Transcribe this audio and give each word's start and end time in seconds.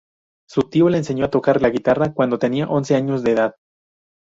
Su 0.49 0.63
tío 0.63 0.89
le 0.89 0.97
enseñó 0.97 1.25
a 1.25 1.29
tocar 1.29 1.61
la 1.61 1.69
guitarra 1.69 2.11
cuándo 2.11 2.39
tenía 2.39 2.67
once 2.67 2.95
años 2.95 3.21
de 3.21 3.33
edad. 3.33 3.55